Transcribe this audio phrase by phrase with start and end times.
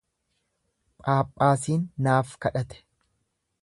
[1.03, 2.85] Phaaphaasiin naaf kadhate.